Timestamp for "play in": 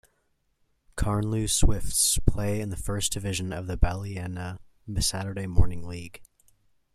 2.25-2.71